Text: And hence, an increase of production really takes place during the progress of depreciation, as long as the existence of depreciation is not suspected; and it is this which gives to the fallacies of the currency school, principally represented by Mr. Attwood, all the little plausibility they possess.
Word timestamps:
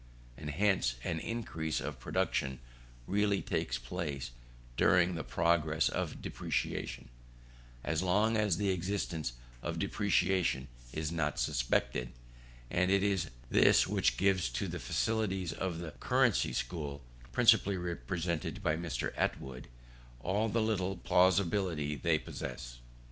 And 0.35 0.49
hence, 0.49 0.95
an 1.03 1.19
increase 1.19 1.79
of 1.79 1.99
production 1.99 2.57
really 3.05 3.43
takes 3.43 3.77
place 3.77 4.31
during 4.75 5.13
the 5.13 5.23
progress 5.23 5.89
of 5.89 6.23
depreciation, 6.23 7.09
as 7.83 8.01
long 8.01 8.35
as 8.35 8.57
the 8.57 8.71
existence 8.71 9.33
of 9.61 9.77
depreciation 9.77 10.69
is 10.91 11.11
not 11.11 11.37
suspected; 11.39 12.13
and 12.71 12.89
it 12.89 13.03
is 13.03 13.29
this 13.51 13.85
which 13.85 14.17
gives 14.17 14.49
to 14.49 14.67
the 14.67 14.79
fallacies 14.79 15.53
of 15.53 15.77
the 15.77 15.91
currency 15.99 16.51
school, 16.51 17.03
principally 17.31 17.77
represented 17.77 18.63
by 18.63 18.75
Mr. 18.75 19.13
Attwood, 19.15 19.65
all 20.21 20.49
the 20.49 20.63
little 20.63 20.97
plausibility 20.97 21.95
they 21.95 22.17
possess. 22.17 22.79